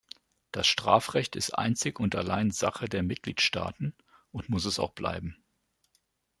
[0.51, 3.95] Das Strafrecht ist einzig und allein Sache der Mitgliedstaaten
[4.31, 5.43] und muss es auch bleiben.